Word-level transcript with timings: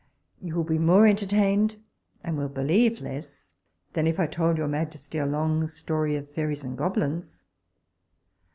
you 0.41 0.55
will 0.55 0.63
be 0.63 0.79
more 0.79 1.05
entertained, 1.05 1.75
and 2.23 2.35
will 2.35 2.49
believe 2.49 3.01
less, 3.01 3.53
than 3.93 4.07
if 4.07 4.19
I 4.19 4.25
told 4.25 4.57
your 4.57 4.67
majesty 4.67 5.19
a 5.19 5.27
long 5.27 5.67
story 5.67 6.15
of 6.15 6.31
fairies 6.31 6.63
and 6.63 6.75
goblins. 6.75 7.45